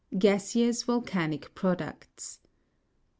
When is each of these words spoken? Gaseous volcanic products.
Gaseous 0.17 0.81
volcanic 0.81 1.53
products. 1.53 2.39